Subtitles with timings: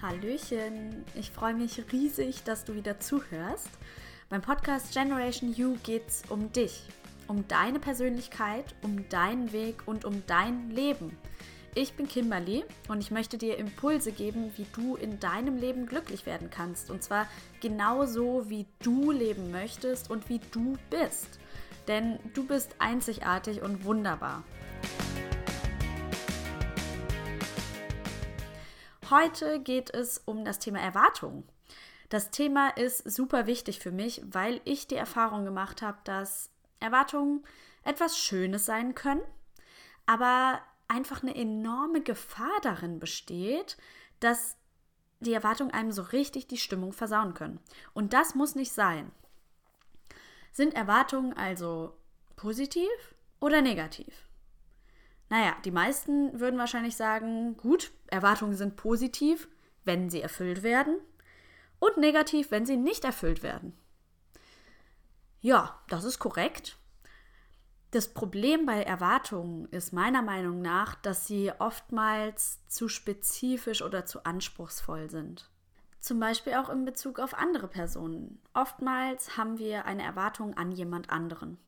[0.00, 3.68] Hallöchen, ich freue mich riesig, dass du wieder zuhörst.
[4.28, 6.84] Beim Podcast Generation You geht es um dich,
[7.26, 11.18] um deine Persönlichkeit, um deinen Weg und um dein Leben.
[11.74, 16.26] Ich bin Kimberly und ich möchte dir Impulse geben, wie du in deinem Leben glücklich
[16.26, 16.92] werden kannst.
[16.92, 17.26] Und zwar
[17.60, 21.40] genauso, wie du leben möchtest und wie du bist.
[21.88, 24.44] Denn du bist einzigartig und wunderbar.
[29.10, 31.48] Heute geht es um das Thema Erwartungen.
[32.10, 37.42] Das Thema ist super wichtig für mich, weil ich die Erfahrung gemacht habe, dass Erwartungen
[37.84, 39.22] etwas Schönes sein können,
[40.04, 43.78] aber einfach eine enorme Gefahr darin besteht,
[44.20, 44.56] dass
[45.20, 47.60] die Erwartungen einem so richtig die Stimmung versauen können.
[47.94, 49.10] Und das muss nicht sein.
[50.52, 51.96] Sind Erwartungen also
[52.36, 52.90] positiv
[53.40, 54.27] oder negativ?
[55.30, 59.48] Naja, die meisten würden wahrscheinlich sagen, gut, Erwartungen sind positiv,
[59.84, 60.96] wenn sie erfüllt werden
[61.78, 63.74] und negativ, wenn sie nicht erfüllt werden.
[65.40, 66.76] Ja, das ist korrekt.
[67.90, 74.24] Das Problem bei Erwartungen ist meiner Meinung nach, dass sie oftmals zu spezifisch oder zu
[74.24, 75.48] anspruchsvoll sind.
[75.98, 78.40] Zum Beispiel auch in Bezug auf andere Personen.
[78.52, 81.58] Oftmals haben wir eine Erwartung an jemand anderen.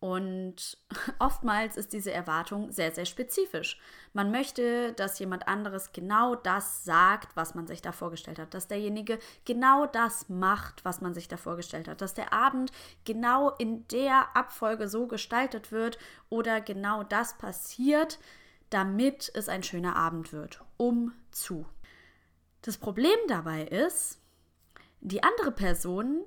[0.00, 0.78] Und
[1.18, 3.78] oftmals ist diese Erwartung sehr, sehr spezifisch.
[4.14, 8.66] Man möchte, dass jemand anderes genau das sagt, was man sich da vorgestellt hat, dass
[8.66, 12.72] derjenige genau das macht, was man sich da vorgestellt hat, dass der Abend
[13.04, 15.98] genau in der Abfolge so gestaltet wird
[16.30, 18.18] oder genau das passiert,
[18.70, 20.64] damit es ein schöner Abend wird.
[20.78, 21.66] Um zu.
[22.62, 24.18] Das Problem dabei ist,
[25.00, 26.24] die andere Person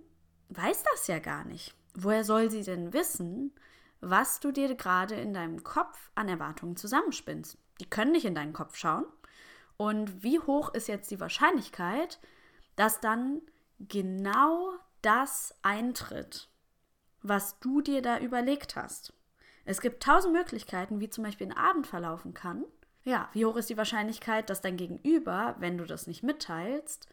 [0.49, 1.75] weiß das ja gar nicht.
[1.93, 3.53] Woher soll sie denn wissen,
[4.01, 7.57] was du dir gerade in deinem Kopf an Erwartungen zusammenspinnst?
[7.79, 9.05] Die können nicht in deinen Kopf schauen.
[9.77, 12.19] Und wie hoch ist jetzt die Wahrscheinlichkeit,
[12.75, 13.41] dass dann
[13.79, 16.49] genau das eintritt,
[17.21, 19.13] was du dir da überlegt hast?
[19.65, 22.65] Es gibt tausend Möglichkeiten, wie zum Beispiel ein Abend verlaufen kann.
[23.03, 27.07] Ja, wie hoch ist die Wahrscheinlichkeit, dass dein Gegenüber, wenn du das nicht mitteilst,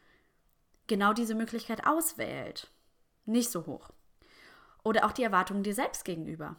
[0.87, 2.71] genau diese Möglichkeit auswählt?
[3.25, 3.91] Nicht so hoch.
[4.83, 6.57] Oder auch die Erwartungen dir selbst gegenüber.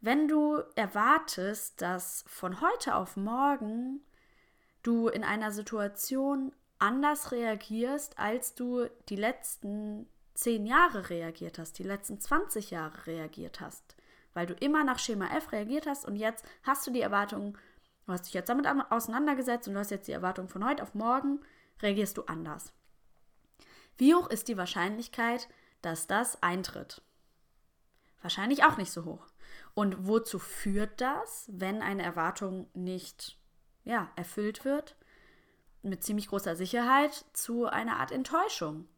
[0.00, 4.00] Wenn du erwartest, dass von heute auf morgen
[4.82, 11.84] du in einer Situation anders reagierst, als du die letzten zehn Jahre reagiert hast, die
[11.84, 13.94] letzten 20 Jahre reagiert hast,
[14.34, 17.56] weil du immer nach Schema F reagiert hast und jetzt hast du die Erwartung,
[18.06, 20.94] du hast dich jetzt damit auseinandergesetzt und du hast jetzt die Erwartung von heute auf
[20.94, 21.40] morgen,
[21.80, 22.72] reagierst du anders.
[23.98, 25.48] Wie hoch ist die Wahrscheinlichkeit,
[25.82, 27.02] dass das eintritt?
[28.22, 29.26] Wahrscheinlich auch nicht so hoch.
[29.74, 33.38] Und wozu führt das, wenn eine Erwartung nicht
[33.84, 34.96] ja, erfüllt wird?
[35.82, 38.88] Mit ziemlich großer Sicherheit zu einer Art Enttäuschung.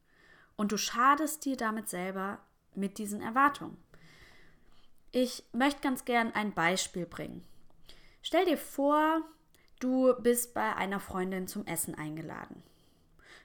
[0.57, 2.39] Und du schadest dir damit selber
[2.75, 3.77] mit diesen Erwartungen.
[5.11, 7.45] Ich möchte ganz gern ein Beispiel bringen.
[8.23, 9.23] Stell dir vor,
[9.79, 12.63] du bist bei einer Freundin zum Essen eingeladen.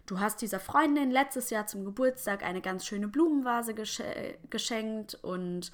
[0.10, 5.70] Du hast dieser Freundin letztes Jahr zum Geburtstag eine ganz schöne Blumenvase geschenkt und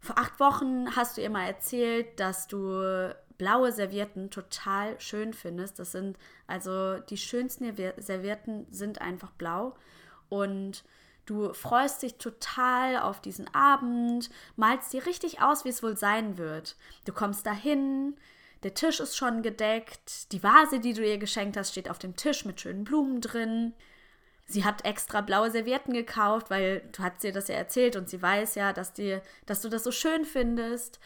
[0.00, 5.78] vor acht Wochen hast du ihr mal erzählt, dass du blaue Servietten total schön findest.
[5.78, 9.76] Das sind also die schönsten Servietten sind einfach blau
[10.28, 10.82] und
[11.24, 16.38] du freust dich total auf diesen Abend, malst dir richtig aus, wie es wohl sein
[16.38, 16.74] wird.
[17.04, 18.16] Du kommst dahin,
[18.62, 20.32] der Tisch ist schon gedeckt.
[20.32, 23.74] Die Vase, die du ihr geschenkt hast, steht auf dem Tisch mit schönen Blumen drin.
[24.46, 28.20] Sie hat extra blaue Servietten gekauft, weil du hast dir das ja erzählt und sie
[28.20, 30.98] weiß ja, dass, die, dass du das so schön findest.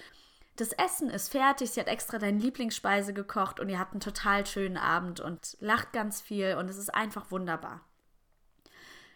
[0.57, 4.47] Das Essen ist fertig, sie hat extra deine Lieblingsspeise gekocht und ihr habt einen total
[4.47, 7.81] schönen Abend und lacht ganz viel und es ist einfach wunderbar.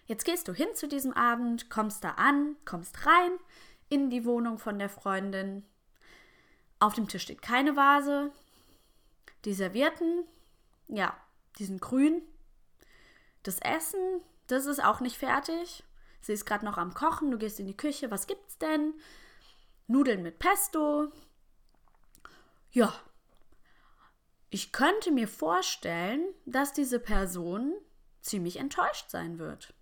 [0.07, 3.33] Jetzt gehst du hin zu diesem Abend, kommst da an, kommst rein
[3.89, 5.65] in die Wohnung von der Freundin,
[6.81, 8.31] auf dem Tisch steht keine Vase.
[9.45, 10.25] Die Servietten,
[10.89, 11.17] ja,
[11.59, 12.23] die sind grün.
[13.43, 15.85] Das Essen, das ist auch nicht fertig.
[16.21, 17.31] Sie ist gerade noch am Kochen.
[17.31, 18.11] Du gehst in die Küche.
[18.11, 18.95] Was gibt's denn?
[19.87, 21.13] Nudeln mit Pesto.
[22.71, 22.93] Ja.
[24.51, 27.75] Ich könnte mir vorstellen, dass diese Person
[28.21, 29.73] ziemlich enttäuscht sein wird.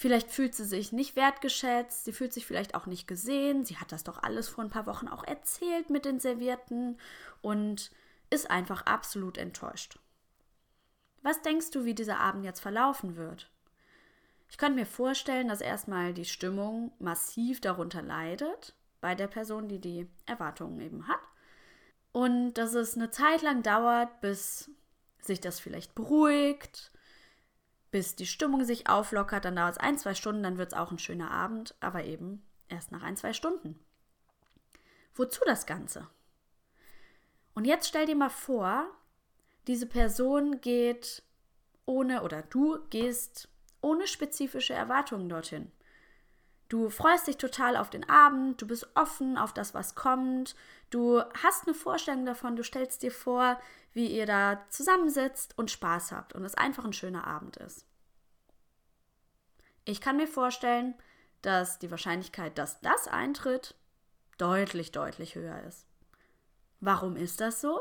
[0.00, 3.64] Vielleicht fühlt sie sich nicht wertgeschätzt, sie fühlt sich vielleicht auch nicht gesehen.
[3.64, 7.00] Sie hat das doch alles vor ein paar Wochen auch erzählt mit den Servierten
[7.42, 7.90] und
[8.30, 9.98] ist einfach absolut enttäuscht.
[11.22, 13.50] Was denkst du, wie dieser Abend jetzt verlaufen wird?
[14.48, 19.80] Ich könnte mir vorstellen, dass erstmal die Stimmung massiv darunter leidet, bei der Person, die
[19.80, 21.18] die Erwartungen eben hat.
[22.12, 24.70] Und dass es eine Zeit lang dauert, bis
[25.20, 26.92] sich das vielleicht beruhigt,
[27.90, 30.90] bis die Stimmung sich auflockert, dann dauert es ein, zwei Stunden, dann wird es auch
[30.90, 33.78] ein schöner Abend, aber eben erst nach ein, zwei Stunden.
[35.14, 36.06] Wozu das Ganze?
[37.54, 38.86] Und jetzt stell dir mal vor,
[39.66, 41.22] diese Person geht
[41.86, 43.48] ohne oder du gehst
[43.80, 45.72] ohne spezifische Erwartungen dorthin.
[46.68, 50.54] Du freust dich total auf den Abend, du bist offen auf das, was kommt,
[50.90, 53.58] du hast eine Vorstellung davon, du stellst dir vor,
[53.94, 57.86] wie ihr da zusammensitzt und Spaß habt und es einfach ein schöner Abend ist.
[59.86, 60.94] Ich kann mir vorstellen,
[61.40, 63.74] dass die Wahrscheinlichkeit, dass das eintritt,
[64.36, 65.86] deutlich, deutlich höher ist.
[66.80, 67.80] Warum ist das so?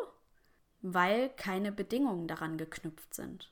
[0.82, 3.52] Weil keine Bedingungen daran geknüpft sind.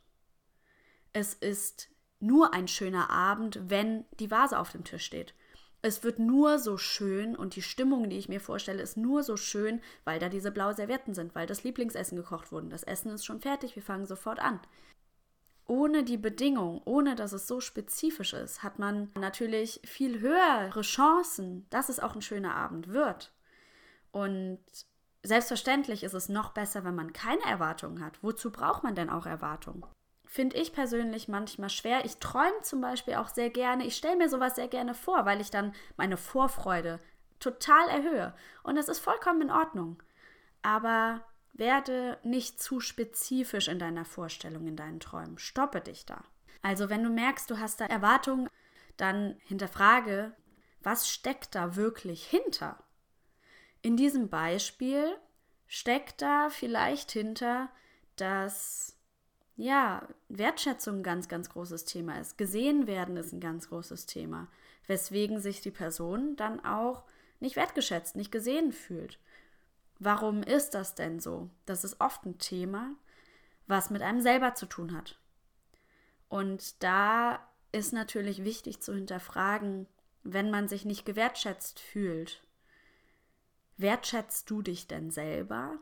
[1.11, 1.89] Es ist
[2.25, 5.33] nur ein schöner Abend, wenn die Vase auf dem Tisch steht.
[5.81, 9.38] Es wird nur so schön und die Stimmung, die ich mir vorstelle, ist nur so
[9.38, 12.69] schön, weil da diese blauen Servietten sind, weil das Lieblingsessen gekocht wurde.
[12.69, 14.60] Das Essen ist schon fertig, wir fangen sofort an.
[15.68, 21.68] Ohne die Bedingung, ohne dass es so spezifisch ist, hat man natürlich viel höhere Chancen,
[21.69, 23.31] dass es auch ein schöner Abend wird.
[24.12, 24.60] Und
[25.24, 28.24] selbstverständlich ist es noch besser, wenn man keine Erwartungen hat.
[28.24, 29.86] Wozu braucht man denn auch Erwartungen?
[30.35, 32.03] Finde ich persönlich manchmal schwer.
[32.03, 33.85] Ich träume zum Beispiel auch sehr gerne.
[33.85, 36.99] Ich stelle mir sowas sehr gerne vor, weil ich dann meine Vorfreude
[37.39, 38.35] total erhöhe.
[38.61, 40.03] Und das ist vollkommen in Ordnung.
[40.61, 41.23] Aber
[41.53, 45.37] werde nicht zu spezifisch in deiner Vorstellung, in deinen Träumen.
[45.37, 46.21] Stoppe dich da.
[46.61, 48.49] Also wenn du merkst, du hast da Erwartungen,
[48.97, 50.33] dann hinterfrage,
[50.83, 52.83] was steckt da wirklich hinter?
[53.81, 55.15] In diesem Beispiel
[55.65, 57.69] steckt da vielleicht hinter,
[58.17, 58.94] dass
[59.57, 62.38] ja, Wertschätzung ein ganz, ganz großes Thema ist.
[62.38, 64.50] Gesehen werden ist ein ganz großes Thema,
[64.88, 67.04] weswegen sich die Person dann auch
[67.40, 69.19] nicht wertgeschätzt, nicht gesehen fühlt.
[70.00, 71.50] Warum ist das denn so?
[71.66, 72.96] Das ist oft ein Thema,
[73.68, 75.18] was mit einem selber zu tun hat.
[76.28, 77.40] Und da
[77.72, 79.88] ist natürlich wichtig zu hinterfragen,
[80.24, 82.42] wenn man sich nicht gewertschätzt fühlt.
[83.78, 85.78] Wertschätzt du dich denn selber?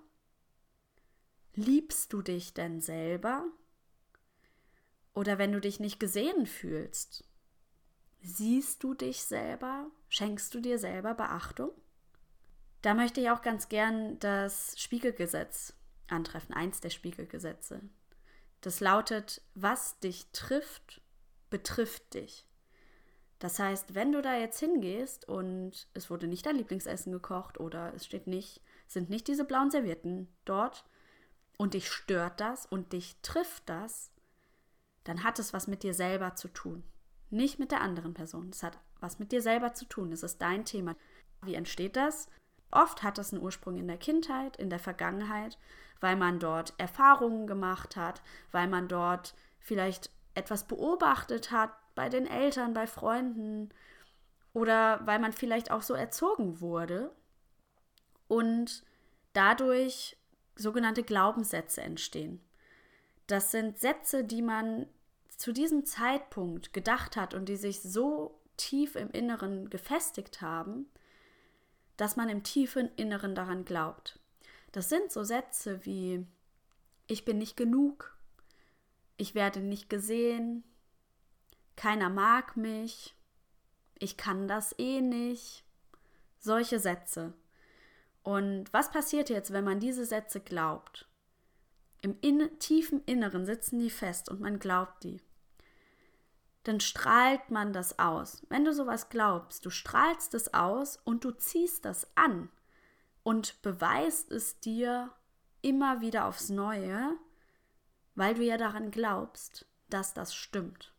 [1.55, 3.45] Liebst du dich denn selber?
[5.13, 7.23] Oder wenn du dich nicht gesehen fühlst,
[8.21, 9.87] siehst du dich selber?
[10.09, 11.71] Schenkst du dir selber Beachtung?
[12.81, 15.73] Da möchte ich auch ganz gern das Spiegelgesetz
[16.07, 17.81] antreffen, eins der Spiegelgesetze.
[18.61, 21.01] Das lautet, was dich trifft,
[21.49, 22.47] betrifft dich.
[23.39, 27.93] Das heißt, wenn du da jetzt hingehst und es wurde nicht dein Lieblingsessen gekocht oder
[27.93, 30.85] es steht nicht, sind nicht diese blauen Servietten dort
[31.57, 34.12] und dich stört das und dich trifft das,
[35.03, 36.83] dann hat es was mit dir selber zu tun.
[37.29, 38.49] Nicht mit der anderen Person.
[38.49, 40.11] Es hat was mit dir selber zu tun.
[40.11, 40.95] Es ist dein Thema.
[41.41, 42.29] Wie entsteht das?
[42.71, 45.57] Oft hat das einen Ursprung in der Kindheit, in der Vergangenheit,
[45.99, 48.21] weil man dort Erfahrungen gemacht hat,
[48.51, 53.69] weil man dort vielleicht etwas beobachtet hat bei den Eltern, bei Freunden
[54.53, 57.11] oder weil man vielleicht auch so erzogen wurde
[58.27, 58.83] und
[59.33, 60.17] dadurch
[60.55, 62.39] sogenannte Glaubenssätze entstehen.
[63.27, 64.87] Das sind Sätze, die man
[65.29, 70.87] zu diesem Zeitpunkt gedacht hat und die sich so tief im Inneren gefestigt haben,
[71.97, 74.19] dass man im tiefen Inneren daran glaubt.
[74.71, 76.25] Das sind so Sätze wie
[77.07, 78.17] ich bin nicht genug,
[79.17, 80.63] ich werde nicht gesehen,
[81.75, 83.15] keiner mag mich,
[83.99, 85.63] ich kann das eh nicht,
[86.39, 87.33] solche Sätze.
[88.23, 91.07] Und was passiert jetzt, wenn man diese Sätze glaubt?
[92.03, 95.21] Im in tiefen Inneren sitzen die fest und man glaubt die.
[96.63, 98.45] Dann strahlt man das aus.
[98.49, 102.49] Wenn du sowas glaubst, du strahlst es aus und du ziehst das an
[103.23, 105.13] und beweist es dir
[105.61, 107.17] immer wieder aufs Neue,
[108.15, 110.93] weil du ja daran glaubst, dass das stimmt.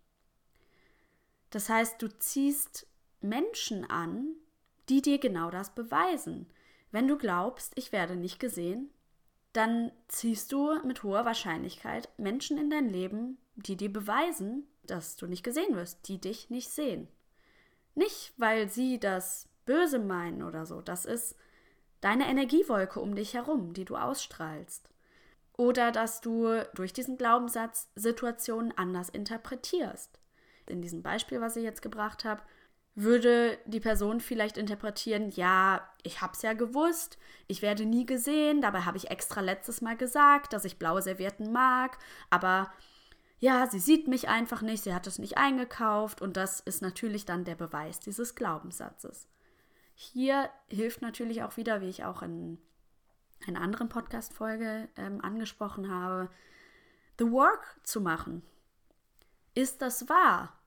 [1.51, 2.87] Das heißt, du ziehst
[3.21, 4.37] Menschen an,
[4.89, 6.47] die dir genau das beweisen.
[6.93, 8.91] Wenn du glaubst, ich werde nicht gesehen,
[9.55, 15.27] dann ziehst du mit hoher Wahrscheinlichkeit Menschen in dein Leben, die dir beweisen, dass du
[15.27, 17.09] nicht gesehen wirst, die dich nicht sehen.
[17.95, 21.37] Nicht, weil sie das böse meinen oder so, das ist
[22.01, 24.89] deine Energiewolke um dich herum, die du ausstrahlst.
[25.57, 30.19] Oder dass du durch diesen Glaubenssatz Situationen anders interpretierst.
[30.67, 32.43] In diesem Beispiel, was ich jetzt gebracht habe,
[32.95, 38.61] würde die Person vielleicht interpretieren, ja, ich habe es ja gewusst, ich werde nie gesehen,
[38.61, 41.99] dabei habe ich extra letztes Mal gesagt, dass ich blaue Servietten mag,
[42.31, 42.73] aber
[43.41, 47.25] ja, sie sieht mich einfach nicht, sie hat es nicht eingekauft und das ist natürlich
[47.25, 49.29] dann der Beweis dieses Glaubenssatzes.
[49.95, 52.59] Hier hilft natürlich auch wieder, wie ich auch in
[53.47, 56.31] einer anderen Podcast-Folge ähm, angesprochen habe,
[57.19, 58.43] the work zu machen.
[59.55, 60.59] Ist das wahr,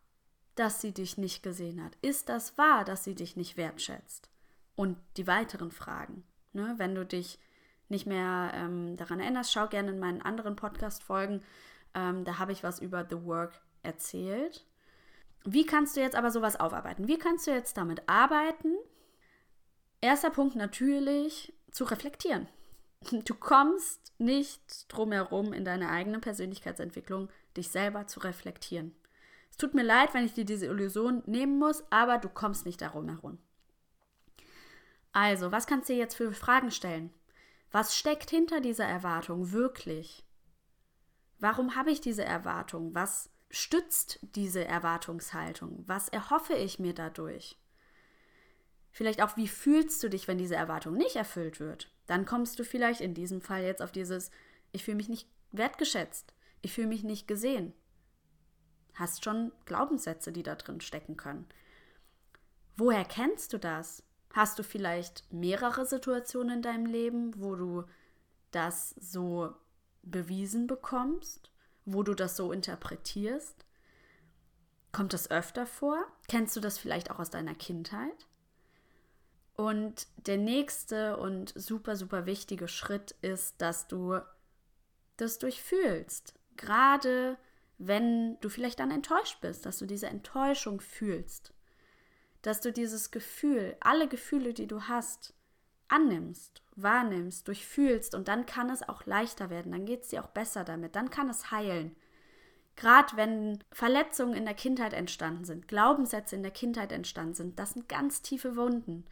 [0.60, 1.98] dass sie dich nicht gesehen hat?
[2.02, 4.30] Ist das wahr, dass sie dich nicht wertschätzt?
[4.76, 6.24] Und die weiteren Fragen.
[6.54, 6.76] Ne?
[6.78, 7.40] Wenn du dich
[7.90, 11.42] nicht mehr ähm, daran erinnerst, schau gerne in meinen anderen Podcast-Folgen.
[11.94, 14.66] Ähm, da habe ich was über The Work erzählt.
[15.46, 17.08] Wie kannst du jetzt aber sowas aufarbeiten?
[17.08, 18.74] Wie kannst du jetzt damit arbeiten?
[20.02, 22.48] Erster Punkt natürlich zu reflektieren.
[23.26, 28.96] Du kommst nicht drum herum in deiner eigenen Persönlichkeitsentwicklung, dich selber zu reflektieren.
[29.58, 32.80] Es tut mir leid, wenn ich dir diese Illusion nehmen muss, aber du kommst nicht
[32.80, 33.40] darum herum.
[35.14, 37.12] Also, was kannst du dir jetzt für Fragen stellen?
[37.72, 40.24] Was steckt hinter dieser Erwartung wirklich?
[41.40, 42.94] Warum habe ich diese Erwartung?
[42.94, 45.84] Was stützt diese Erwartungshaltung?
[45.88, 47.58] Was erhoffe ich mir dadurch?
[48.92, 51.92] Vielleicht auch, wie fühlst du dich, wenn diese Erwartung nicht erfüllt wird?
[52.06, 54.30] Dann kommst du vielleicht in diesem Fall jetzt auf dieses,
[54.72, 57.74] ich fühle mich nicht wertgeschätzt, ich fühle mich nicht gesehen.
[58.98, 61.48] Hast schon Glaubenssätze, die da drin stecken können.
[62.76, 64.04] Woher kennst du das?
[64.34, 67.84] Hast du vielleicht mehrere Situationen in deinem Leben, wo du
[68.52, 69.54] das so
[70.04, 71.52] bewiesen bekommst,
[71.86, 73.66] wo du das so interpretierst?
[74.92, 76.06] Kommt das öfter vor?
[76.28, 78.28] Kennst du das vielleicht auch aus deiner Kindheit?
[79.56, 84.20] Und der nächste und super, super wichtige Schritt ist, dass du
[85.18, 86.36] das durchfühlst.
[86.58, 87.38] Gerade
[87.78, 91.54] wenn du vielleicht dann enttäuscht bist, dass du diese Enttäuschung fühlst
[92.42, 95.34] dass du dieses Gefühl, alle Gefühle, die du hast,
[95.90, 100.30] annimmst, wahrnimmst, durchfühlst und dann kann es auch leichter werden, dann geht es dir auch
[100.30, 101.96] besser damit, dann kann es heilen.
[102.76, 107.72] Gerade wenn Verletzungen in der Kindheit entstanden sind, Glaubenssätze in der Kindheit entstanden sind, das
[107.72, 109.06] sind ganz tiefe Wunden.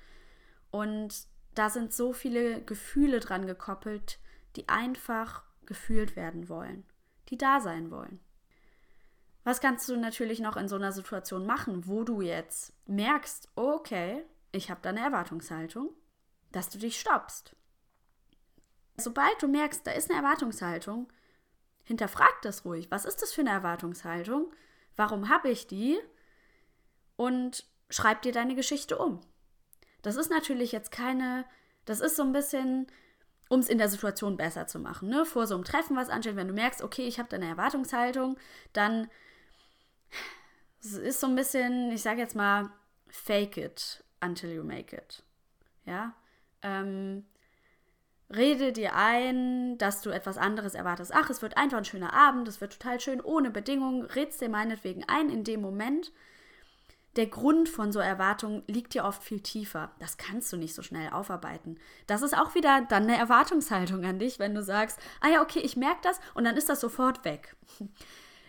[0.71, 4.19] Und da sind so viele Gefühle dran gekoppelt,
[4.55, 6.85] die einfach gefühlt werden wollen,
[7.29, 8.19] die da sein wollen.
[9.45, 14.25] Was kannst du natürlich noch in so einer Situation machen, wo du jetzt merkst, okay,
[14.51, 15.91] ich habe da eine Erwartungshaltung,
[16.51, 17.55] dass du dich stoppst.
[18.97, 21.11] Sobald du merkst, da ist eine Erwartungshaltung,
[21.83, 22.89] hinterfrag das ruhig.
[22.89, 24.51] Was ist das für eine Erwartungshaltung?
[24.95, 25.99] Warum habe ich die?
[27.15, 29.21] Und schreib dir deine Geschichte um.
[30.01, 31.45] Das ist natürlich jetzt keine,
[31.85, 32.87] das ist so ein bisschen,
[33.49, 35.09] um es in der Situation besser zu machen.
[35.09, 35.23] Ne?
[35.23, 38.39] Vor so einem Treffen was ansteht, wenn du merkst, okay, ich habe da eine Erwartungshaltung,
[38.73, 39.07] dann
[40.79, 42.69] es ist so ein bisschen, ich sage jetzt mal,
[43.07, 45.23] fake it until you make it.
[45.85, 46.13] Ja.
[46.61, 47.25] Ähm,
[48.33, 51.11] rede dir ein, dass du etwas anderes erwartest.
[51.13, 54.03] Ach, es wird einfach ein schöner Abend, es wird total schön, ohne Bedingungen.
[54.03, 56.11] Redst dir meinetwegen ein in dem Moment.
[57.15, 59.91] Der Grund von so Erwartungen liegt dir oft viel tiefer.
[59.99, 61.79] Das kannst du nicht so schnell aufarbeiten.
[62.07, 65.59] Das ist auch wieder dann eine Erwartungshaltung an dich, wenn du sagst, ah ja, okay,
[65.59, 67.55] ich merke das und dann ist das sofort weg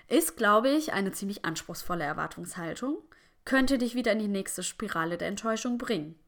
[0.08, 2.98] ist, glaube ich, eine ziemlich anspruchsvolle Erwartungshaltung,
[3.44, 6.18] könnte dich wieder in die nächste Spirale der Enttäuschung bringen.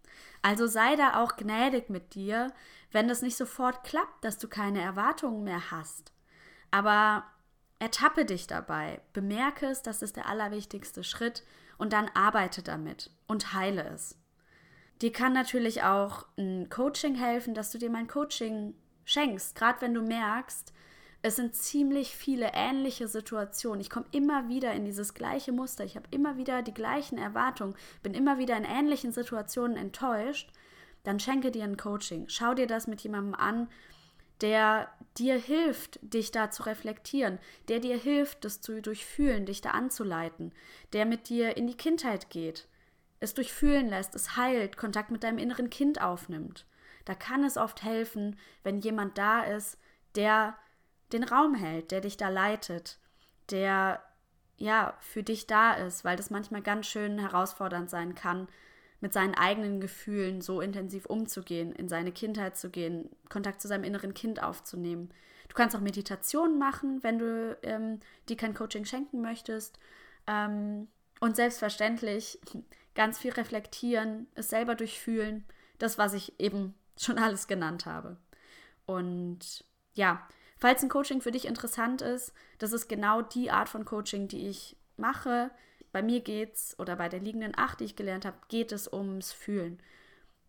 [0.42, 2.52] Also sei da auch gnädig mit dir,
[2.92, 6.12] wenn das nicht sofort klappt, dass du keine Erwartungen mehr hast.
[6.70, 7.24] Aber
[7.78, 11.44] ertappe dich dabei, bemerke es, das ist der allerwichtigste Schritt
[11.76, 14.16] und dann arbeite damit und heile es.
[15.00, 19.94] Dir kann natürlich auch ein Coaching helfen, dass du dir mein Coaching schenkst, gerade wenn
[19.94, 20.72] du merkst,
[21.22, 23.80] es sind ziemlich viele ähnliche Situationen.
[23.80, 25.84] Ich komme immer wieder in dieses gleiche Muster.
[25.84, 30.52] Ich habe immer wieder die gleichen Erwartungen, bin immer wieder in ähnlichen Situationen enttäuscht.
[31.02, 32.26] Dann schenke dir ein Coaching.
[32.28, 33.68] Schau dir das mit jemandem an,
[34.40, 39.70] der dir hilft, dich da zu reflektieren, der dir hilft, das zu durchfühlen, dich da
[39.70, 40.52] anzuleiten,
[40.92, 42.68] der mit dir in die Kindheit geht,
[43.18, 46.66] es durchfühlen lässt, es heilt, Kontakt mit deinem inneren Kind aufnimmt.
[47.04, 49.78] Da kann es oft helfen, wenn jemand da ist,
[50.14, 50.56] der
[51.12, 52.98] den Raum hält, der dich da leitet,
[53.50, 54.02] der
[54.56, 58.48] ja für dich da ist, weil das manchmal ganz schön herausfordernd sein kann,
[59.00, 63.84] mit seinen eigenen Gefühlen so intensiv umzugehen, in seine Kindheit zu gehen, Kontakt zu seinem
[63.84, 65.10] inneren Kind aufzunehmen.
[65.48, 69.78] Du kannst auch Meditationen machen, wenn du ähm, dir kein Coaching schenken möchtest.
[70.26, 70.88] Ähm,
[71.20, 72.40] und selbstverständlich
[72.94, 75.44] ganz viel reflektieren, es selber durchfühlen,
[75.78, 78.16] das, was ich eben schon alles genannt habe.
[78.84, 80.26] Und ja,
[80.58, 84.48] Falls ein Coaching für dich interessant ist, das ist genau die Art von Coaching, die
[84.48, 85.50] ich mache.
[85.92, 89.32] Bei mir geht's oder bei der liegenden Acht, die ich gelernt habe, geht es ums
[89.32, 89.80] Fühlen.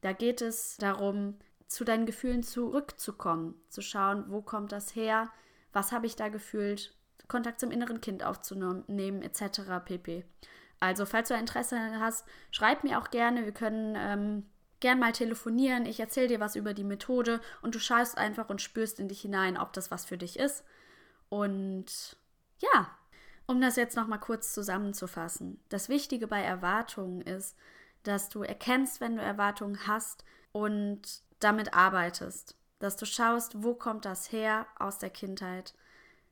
[0.01, 1.35] Da geht es darum,
[1.67, 5.29] zu deinen Gefühlen zurückzukommen, zu schauen, wo kommt das her,
[5.71, 6.95] was habe ich da gefühlt,
[7.27, 9.61] Kontakt zum inneren Kind aufzunehmen, etc.
[9.85, 10.25] pp.
[10.79, 13.45] Also, falls du Interesse hast, schreib mir auch gerne.
[13.45, 14.45] Wir können ähm,
[14.79, 18.61] gern mal telefonieren, ich erzähle dir was über die Methode und du schaust einfach und
[18.61, 20.63] spürst in dich hinein, ob das was für dich ist.
[21.29, 22.17] Und
[22.59, 22.89] ja,
[23.45, 25.59] um das jetzt nochmal kurz zusammenzufassen.
[25.69, 27.55] Das Wichtige bei Erwartungen ist,
[28.03, 31.01] dass du erkennst, wenn du Erwartungen hast und
[31.39, 32.55] damit arbeitest.
[32.79, 35.73] Dass du schaust, wo kommt das her aus der Kindheit,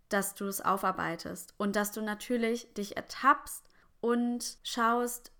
[0.09, 3.67] dass du es aufarbeitest und dass du natürlich dich ertappst
[3.99, 5.31] und schaust,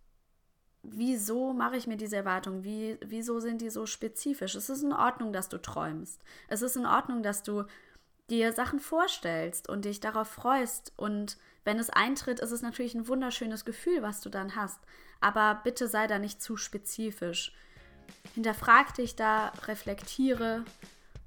[0.89, 2.63] wieso mache ich mir diese Erwartungen?
[2.63, 4.55] Wie, wieso sind die so spezifisch?
[4.55, 6.21] Es ist in Ordnung, dass du träumst.
[6.47, 7.65] Es ist in Ordnung, dass du
[8.29, 10.93] dir Sachen vorstellst und dich darauf freust.
[10.97, 14.79] Und wenn es eintritt, ist es natürlich ein wunderschönes Gefühl, was du dann hast.
[15.19, 17.53] Aber bitte sei da nicht zu spezifisch.
[18.33, 20.63] Hinterfrag dich da, reflektiere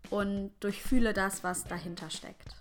[0.08, 2.56] und durchfühle das, was dahinter steckt.